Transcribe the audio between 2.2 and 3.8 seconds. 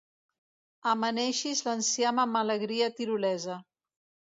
amb alegria tirolesa.